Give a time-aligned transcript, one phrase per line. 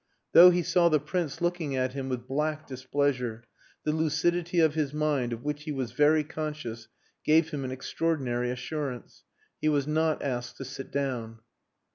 [0.31, 3.43] Though he saw the Prince looking at him with black displeasure,
[3.83, 6.87] the lucidity of his mind, of which he was very conscious,
[7.23, 9.25] gave him an extraordinary assurance.
[9.61, 11.41] He was not asked to sit down.